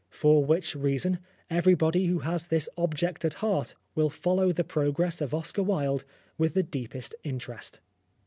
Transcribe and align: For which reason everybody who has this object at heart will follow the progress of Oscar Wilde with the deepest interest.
For 0.09 0.43
which 0.43 0.73
reason 0.75 1.19
everybody 1.47 2.07
who 2.07 2.21
has 2.25 2.47
this 2.47 2.67
object 2.75 3.23
at 3.23 3.35
heart 3.35 3.75
will 3.93 4.09
follow 4.09 4.51
the 4.51 4.63
progress 4.63 5.21
of 5.21 5.31
Oscar 5.31 5.61
Wilde 5.61 6.05
with 6.39 6.55
the 6.55 6.63
deepest 6.63 7.13
interest. 7.23 7.81